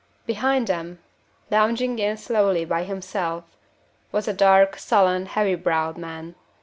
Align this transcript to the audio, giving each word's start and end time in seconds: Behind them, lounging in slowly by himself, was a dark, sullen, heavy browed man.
Behind 0.25 0.65
them, 0.65 0.97
lounging 1.51 1.99
in 1.99 2.17
slowly 2.17 2.65
by 2.65 2.85
himself, 2.85 3.43
was 4.11 4.27
a 4.27 4.33
dark, 4.33 4.79
sullen, 4.79 5.27
heavy 5.27 5.53
browed 5.53 5.95
man. 5.95 6.33